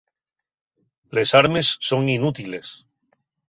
Les 1.19 1.35
armes 1.41 1.67
son 1.91 2.03
inútiles. 2.17 2.73